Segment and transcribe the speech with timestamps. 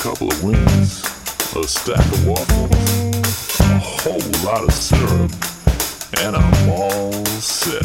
[0.00, 1.04] couple of wings,
[1.54, 5.30] a stack of waffles, a whole lot of syrup,
[6.22, 7.84] and I'm all set.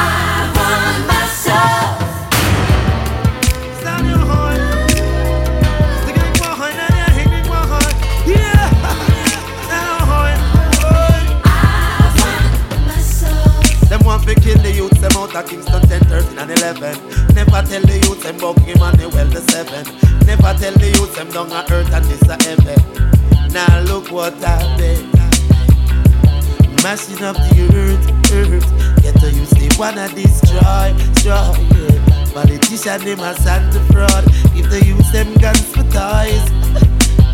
[32.91, 36.43] Politician, them a fraud If they use them guns for toys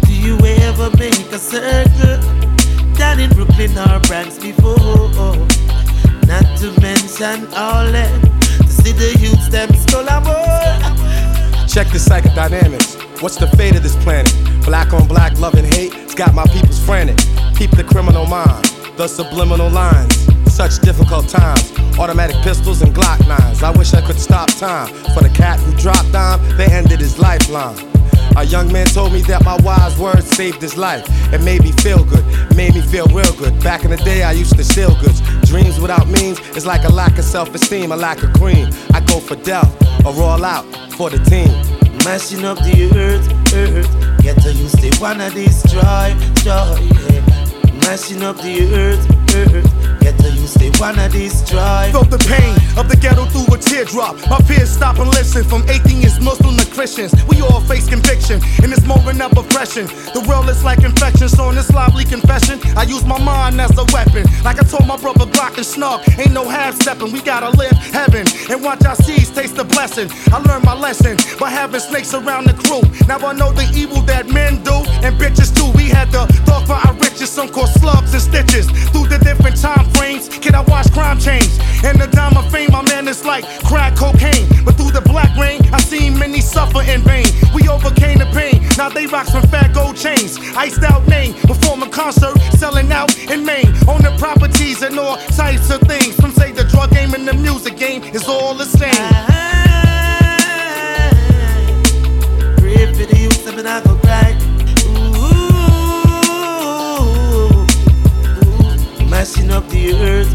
[0.05, 2.21] Do you ever make a circle?
[2.93, 4.77] Down in Brooklyn or Bronx before
[6.27, 8.21] not to mention all them.
[8.41, 10.05] To see the youths them skull
[11.67, 13.21] Check the psychodynamics.
[13.21, 14.35] What's the fate of this planet?
[14.65, 15.93] Black on black, love and hate.
[15.95, 17.17] It's got my people's frantic.
[17.55, 18.65] Keep the criminal mind.
[18.97, 20.26] The subliminal lines.
[20.57, 21.71] Such difficult times.
[21.99, 23.61] Automatic pistols and Glock nines.
[23.61, 24.87] I wish I could stop time.
[25.13, 27.77] For the cat who dropped down, they ended his lifeline.
[28.35, 31.05] A young man told me that my wise words saved his life.
[31.31, 33.61] It made me feel good, made me feel real good.
[33.61, 35.21] Back in the day, I used to steal goods.
[35.47, 38.67] Dreams without means is like a lack of self esteem, a lack of cream.
[38.95, 39.71] I go for death
[40.03, 41.53] or roll out for the team.
[42.03, 44.23] Mashing up the earth, earth.
[44.23, 46.81] Get to use they wanna destroy, destroy.
[47.13, 47.21] Yeah.
[47.85, 49.96] Mashing up the earth, earth.
[50.07, 51.91] Get to use they wanna destroy.
[51.91, 54.15] Felt the pain of the ghetto through a teardrop.
[54.29, 57.11] My peers stop and listen from atheists, Muslim to Christians.
[57.27, 59.87] We all face conviction in this moment of oppression.
[60.15, 63.77] The world is like infection, so in this lively confession, I use my mind as
[63.77, 64.23] a weapon.
[64.45, 67.11] Like I told my brother Glock and Snug, ain't no half stepping.
[67.11, 70.07] We gotta live heaven and watch our seeds taste the blessing.
[70.31, 72.83] I learned my lesson by having snakes around the crew.
[73.09, 75.69] Now I know the evil that men do and bitches too.
[75.75, 78.71] We had the thought for our riches, some called slugs and stitches.
[78.91, 81.49] Through the different time frames, can I watch crime change?
[81.83, 84.47] And the dime of fame, my man, is like crack cocaine.
[84.63, 87.25] But through the black rain, I seen many suffer in vain.
[87.53, 90.37] We overcame the pain, now they rock some fat gold chains.
[90.55, 93.73] Iced out name, performing concert, selling out in Maine.
[93.87, 96.15] On the properties and all types of things.
[96.15, 98.93] Some say the drug game and the music game is all the same.
[102.57, 103.17] Pray for the
[109.17, 110.31] mashing up the earth.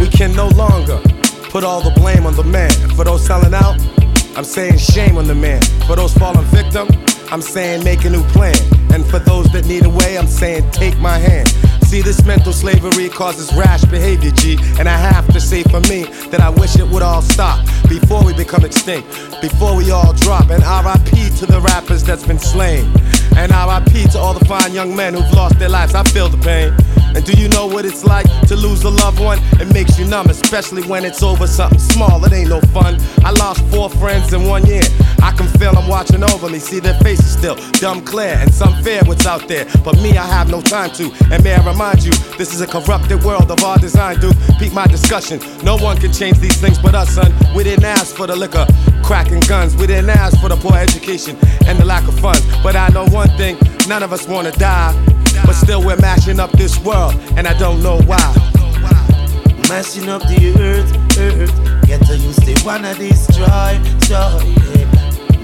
[0.00, 0.98] We can no longer
[1.50, 2.72] put all the blame on the man.
[2.96, 3.76] For those selling out,
[4.36, 5.62] I'm saying shame on the man.
[5.86, 6.88] For those falling victim,
[7.30, 8.56] I'm saying make a new plan.
[8.92, 11.48] And for those that need a way, I'm saying take my hand.
[11.86, 14.58] See, this mental slavery causes rash behavior, G.
[14.80, 18.24] And I have to say for me that I wish it would all stop before
[18.24, 19.06] we become extinct,
[19.42, 20.50] before we all drop.
[20.50, 22.84] And RIP to the rappers that's been slain.
[23.36, 25.94] And RIP to all the fine young men who've lost their lives.
[25.94, 26.74] I feel the pain.
[27.14, 29.38] And do you know what it's like to lose a loved one?
[29.60, 32.24] It makes you numb, especially when it's over something small.
[32.24, 32.98] It ain't no fun.
[33.24, 34.82] I lost four friends in one year.
[35.22, 38.82] I can feel them watching over me, see their faces still dumb clear, and some
[38.82, 39.66] fear what's out there.
[39.82, 41.10] But me, I have no time to.
[41.32, 44.36] And may I remind you, this is a corrupted world of our design, dude.
[44.58, 45.40] Peep my discussion.
[45.62, 47.32] No one can change these things but us, son.
[47.54, 48.66] We didn't ask for the liquor,
[49.02, 49.76] cracking guns.
[49.76, 52.44] We didn't ask for the poor education and the lack of funds.
[52.62, 53.56] But I know one thing,
[53.88, 55.13] none of us wanna die.
[55.44, 58.18] But still, we're mashing up this world, and I don't know why.
[59.68, 61.86] Mashing up the earth, earth.
[61.86, 63.80] Get to use they wanna destroy.
[64.08, 64.38] Yeah.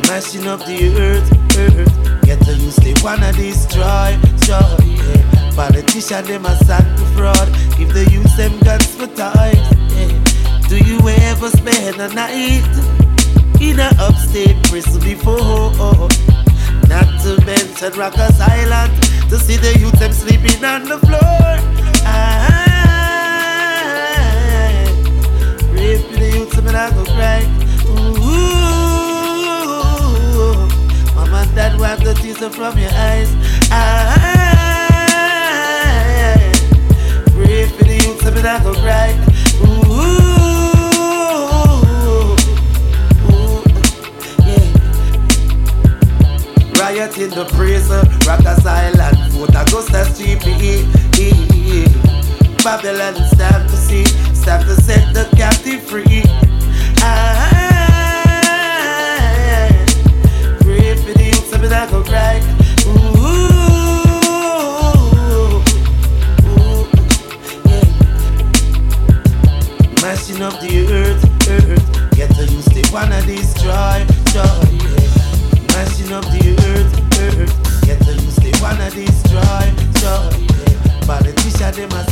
[0.08, 2.22] Mashing up the earth, earth.
[2.26, 4.18] Get to use they wanna destroy.
[4.46, 5.52] Yeah.
[5.56, 7.48] Politician them a Santa fraud.
[7.78, 9.56] Give the youth them guns for toys.
[9.96, 10.68] Yeah.
[10.68, 12.62] Do you ever spend a night
[13.60, 16.08] in a upstate prison before?
[16.90, 18.92] Not to mention Rikers Island
[19.30, 21.20] to see the youth them sleeping on the floor.
[22.04, 22.08] I
[25.70, 27.42] pray for the youth them and I go cry.
[27.86, 28.26] Ooh,
[31.14, 33.30] mama and dad wipe the tears from your eyes.
[33.70, 33.74] I
[37.36, 39.19] pray for the youth them and I go cry.
[47.20, 50.86] In the prison, Rikers Island, Fort Augusta GPE.
[52.64, 56.22] Babylon stand to see, stand to set the captive free.
[57.02, 57.50] Ah,
[59.52, 59.68] I
[60.60, 62.40] pray for the youth, so I go cry.
[70.00, 71.86] Mashing up the earth, earth.
[72.16, 74.69] Get to use they wanna destroy, destroy.
[78.60, 79.40] Wanna destroy.
[80.02, 81.06] Yeah.
[81.06, 82.04] Politician them a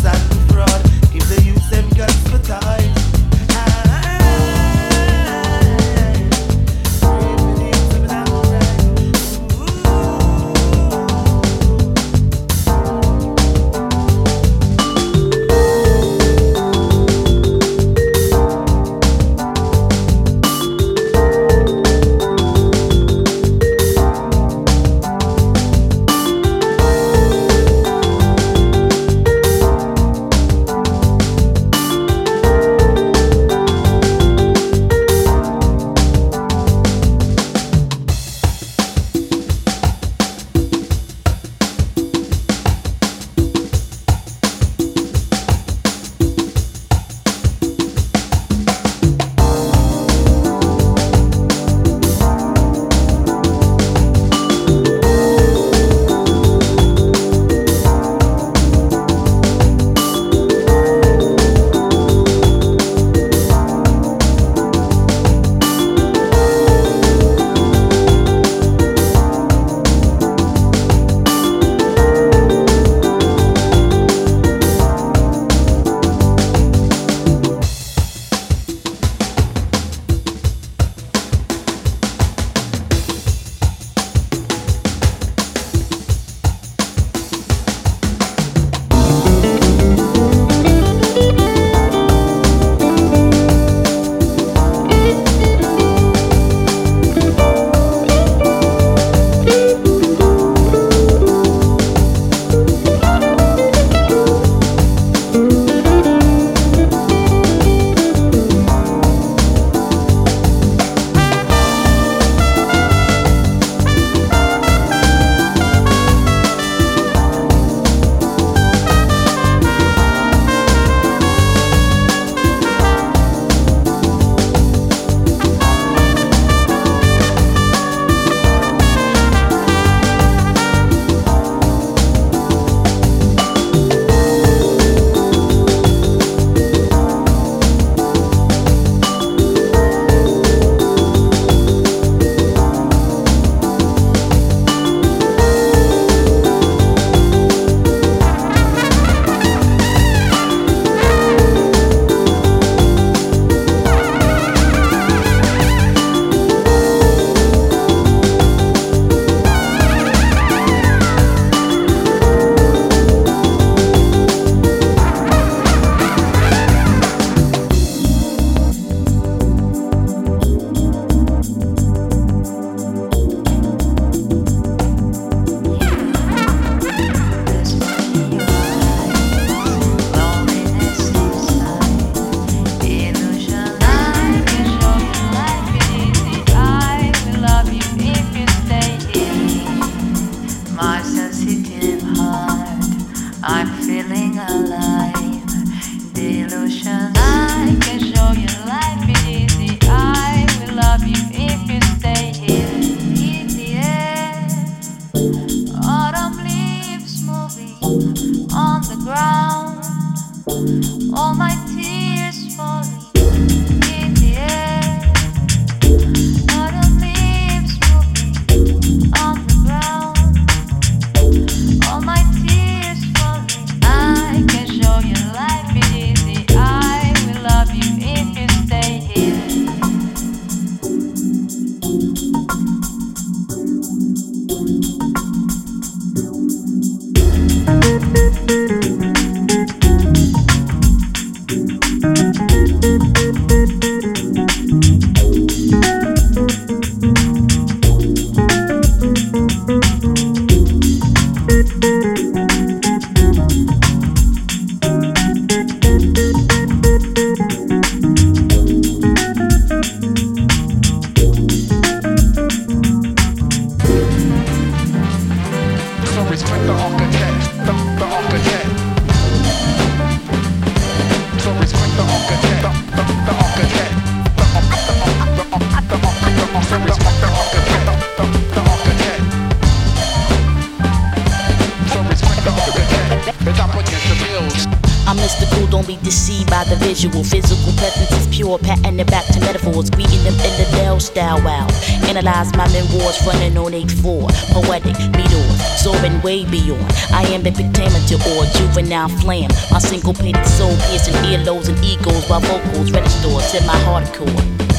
[298.99, 299.51] juvenile flame.
[299.71, 304.27] My syncopated soul piercing earlobes and egos while vocals register set my hardcore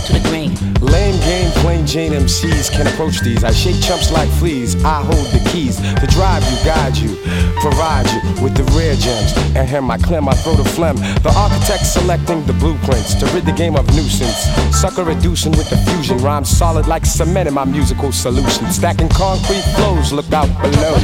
[0.08, 0.51] to the grain.
[0.82, 3.43] Lame game, plain Jane MCs can approach these.
[3.43, 4.75] I shake chumps like fleas.
[4.84, 7.15] I hold the keys to drive you, guide you,
[7.62, 9.34] provide you with the rare gems.
[9.55, 10.97] And here my clear my throat of phlegm.
[11.23, 14.49] The architect selecting the blueprints to rid the game of nuisance.
[14.75, 16.17] Sucker reducing with the fusion.
[16.17, 18.67] Rhymes solid like cement in my musical solution.
[18.71, 20.95] Stacking concrete flows, look out below.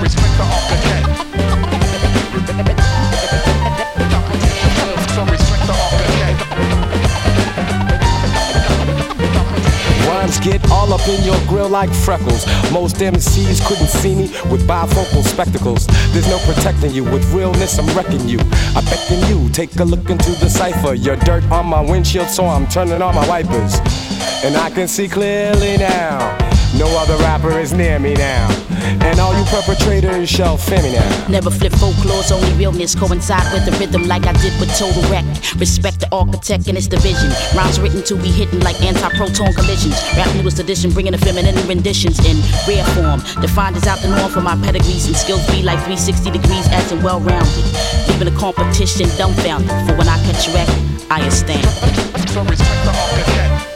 [0.00, 1.35] respect the architect.
[10.26, 12.46] Rhymes get all up in your grill like freckles.
[12.72, 15.86] Most MCs couldn't see me with bifocal spectacles.
[16.10, 17.04] There's no protecting you.
[17.04, 18.40] With realness, I'm wrecking you.
[18.74, 20.94] I beckon you, take a look into the cipher.
[20.94, 23.78] Your dirt on my windshield, so I'm turning on my wipers.
[24.42, 26.45] And I can see clearly now.
[26.78, 28.48] No other rapper is near me now.
[29.00, 31.26] And all you perpetrators shall fear me now.
[31.28, 35.24] Never flip folklore's only realness coincide with the rhythm like I did with Total Wreck.
[35.56, 37.30] Respect the architect and its division.
[37.56, 39.96] Rhymes written to be hidden like anti-proton collisions.
[40.16, 42.36] Rap newest edition bringing the feminine renditions in
[42.68, 43.20] rare form.
[43.40, 46.92] Defined as out the norm for my pedigrees and skills be like 360 degrees as
[46.92, 47.64] and well-rounded.
[48.08, 49.70] Leaving the competition dumbfounded.
[49.88, 50.68] For when I catch you wreck,
[51.10, 51.64] I stand.
[52.28, 53.75] So respect the architect.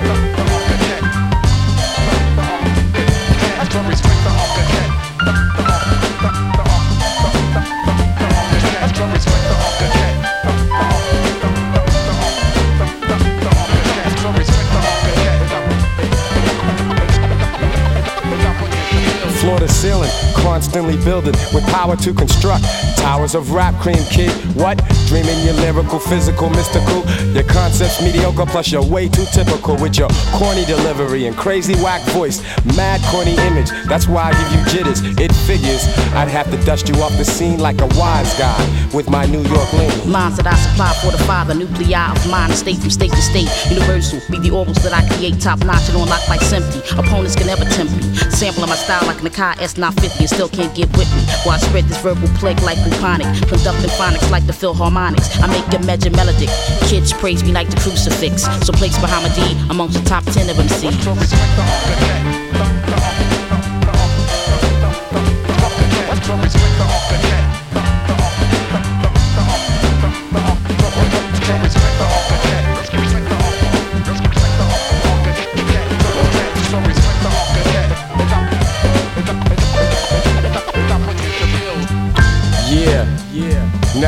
[20.70, 22.62] Constantly building with power to construct
[22.96, 24.30] towers of rap cream, kid.
[24.54, 24.78] What?
[25.08, 27.02] Dreaming your lyrical, physical, mystical.
[27.34, 32.02] Your concepts mediocre, plus you're way too typical with your corny delivery and crazy whack
[32.10, 32.40] voice.
[32.76, 35.00] Mad corny image, that's why I give you jitters.
[35.18, 35.82] It figures
[36.14, 38.54] I'd have to dust you off the scene like a wise guy
[38.94, 39.90] with my New York lean.
[40.12, 43.50] Lines that I supply for the nuclei of mind, state from state to state.
[43.70, 46.80] Universal, be the orbs that I create, top notch and on lock like simply.
[46.96, 48.02] Opponents can never tempt me.
[48.30, 51.22] Sampling my style like an Akai S950 and still can't get with me.
[51.44, 55.40] While I spread this verbal plague like bubonic, conducting phonics like the Philharmonics.
[55.42, 56.50] I make a measure melodic.
[56.88, 58.44] Kids praise me like the crucifix.
[58.66, 61.40] So place Bahamadia amongst the top 10 of MCs.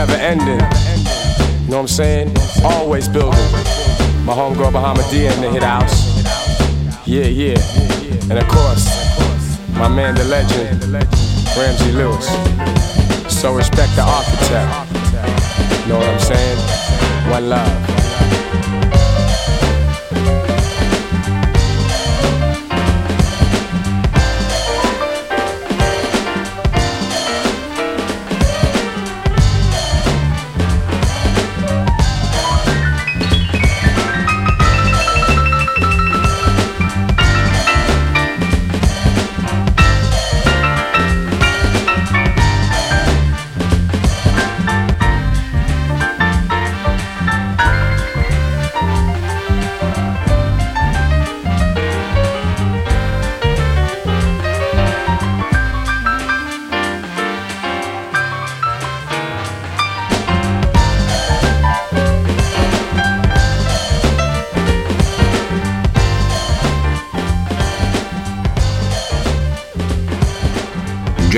[0.07, 0.59] Never ending.
[1.63, 2.35] You know what I'm saying?
[2.65, 3.39] Always building.
[4.27, 5.97] My homegirl Bahamadia in the hit house.
[7.07, 7.59] Yeah, yeah.
[8.29, 8.85] And of course,
[9.79, 10.83] my man, the legend,
[11.57, 12.27] Ramsey Lewis.
[13.33, 14.73] So respect the architect.
[15.83, 16.59] You know what I'm saying?
[17.31, 17.92] One love.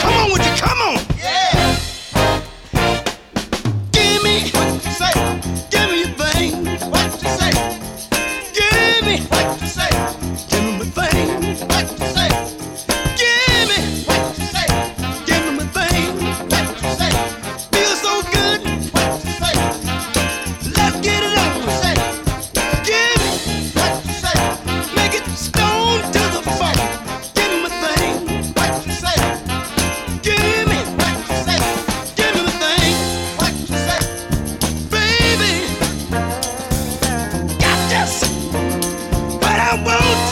[0.00, 1.05] Come on with you, come on.
[39.84, 40.25] won't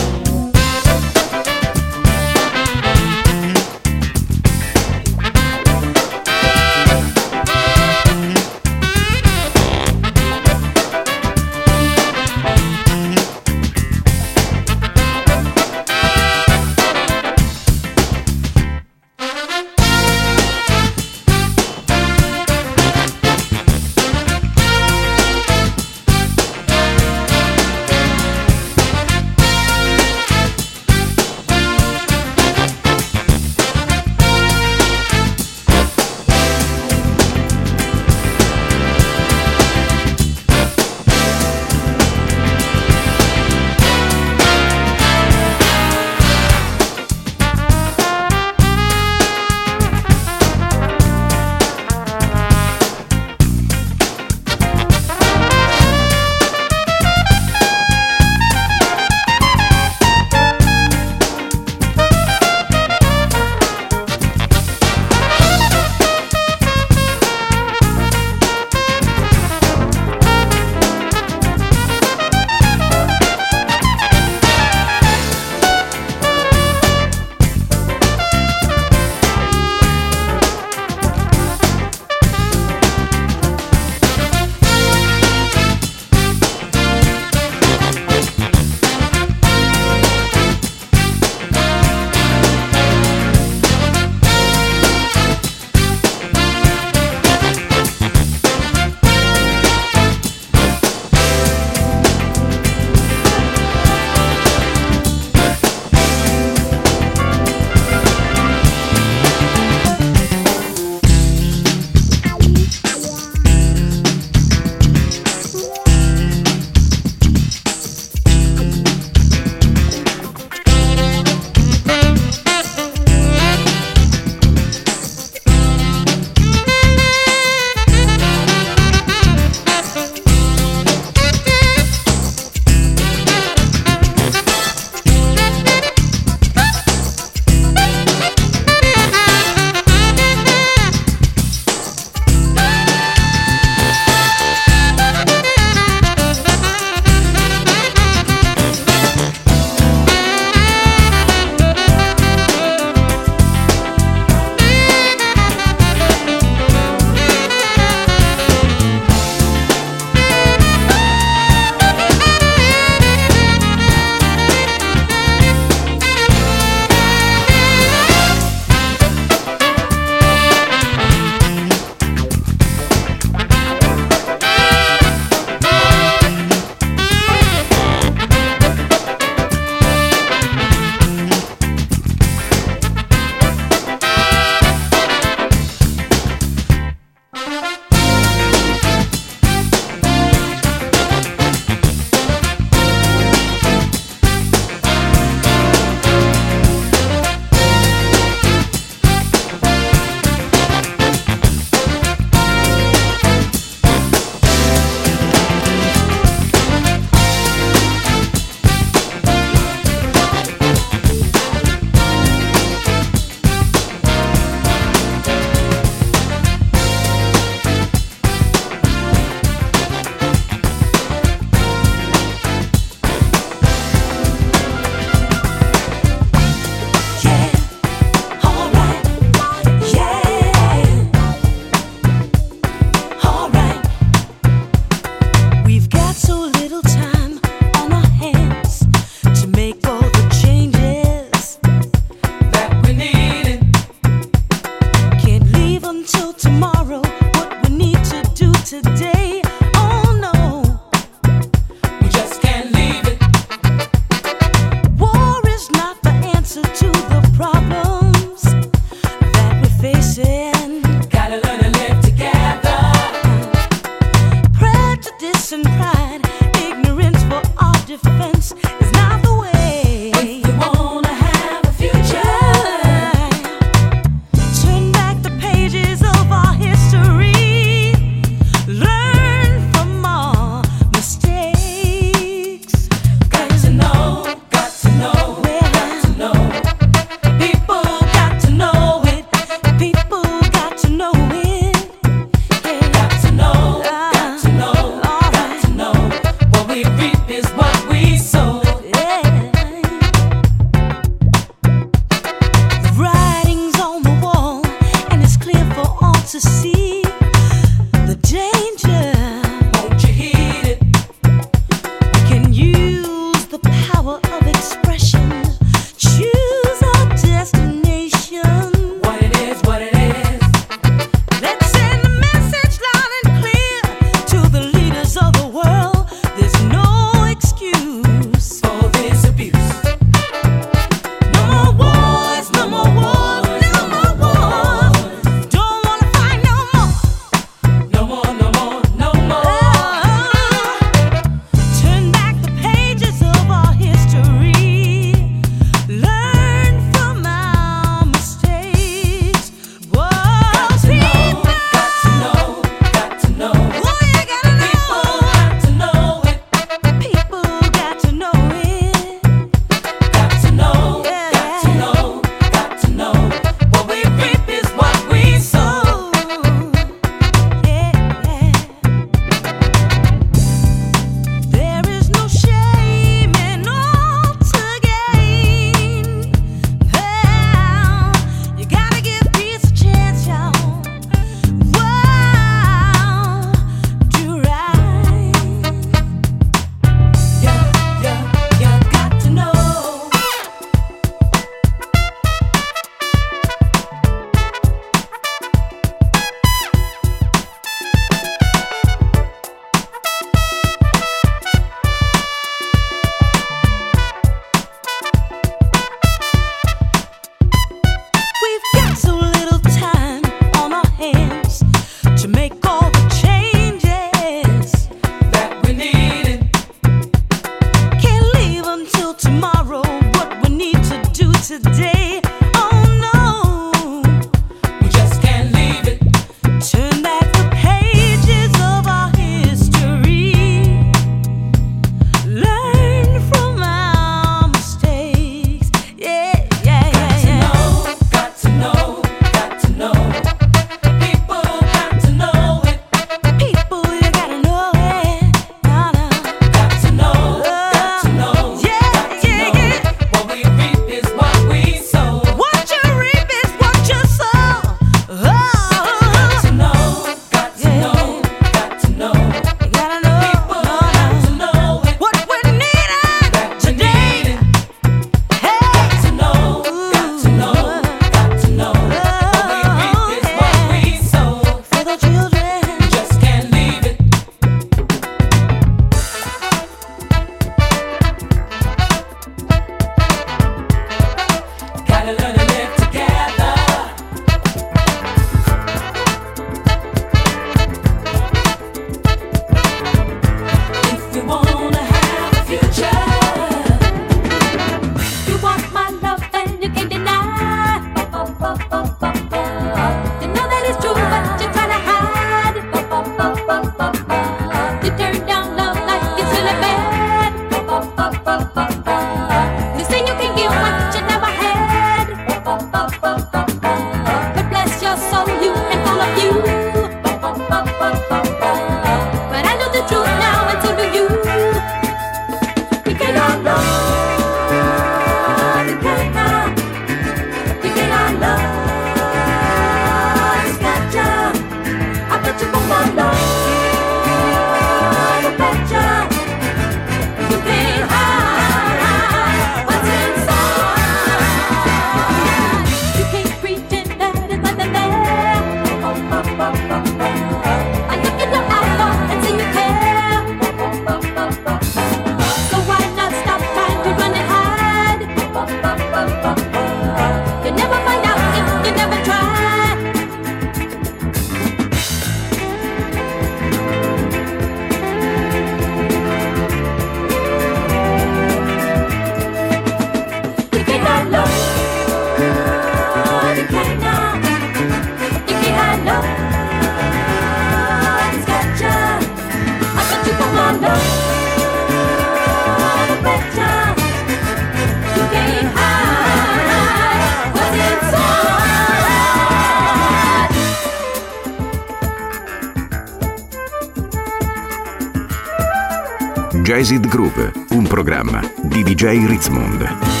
[596.91, 600.00] Groove, un programma di DJ Ritzmond.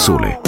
[0.00, 0.39] 素类